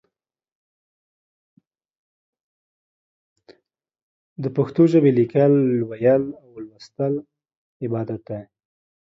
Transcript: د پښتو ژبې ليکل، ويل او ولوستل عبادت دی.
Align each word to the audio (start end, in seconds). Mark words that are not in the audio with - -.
د 4.43 4.45
پښتو 4.55 4.81
ژبې 4.91 5.11
ليکل، 5.19 5.53
ويل 5.89 6.23
او 6.39 6.47
ولوستل 6.55 7.13
عبادت 7.83 8.21
دی. 8.29 8.41